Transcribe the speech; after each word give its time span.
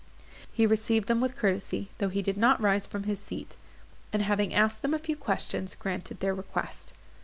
He 0.51 0.65
received 0.65 1.07
them 1.07 1.21
with 1.21 1.35
courtesy, 1.35 1.89
though 1.99 2.09
he 2.09 2.23
did 2.23 2.35
not 2.35 2.59
rise 2.59 2.87
from 2.87 3.03
his 3.03 3.19
seat; 3.19 3.55
and, 4.11 4.23
having 4.23 4.51
asked 4.51 4.81
them 4.81 4.95
a 4.95 4.97
few 4.97 5.15
questions, 5.15 5.75
granted 5.75 6.21
their 6.21 6.33
request. 6.33 6.93